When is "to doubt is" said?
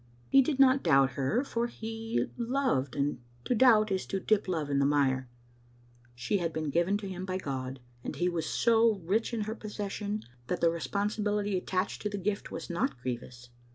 3.45-4.07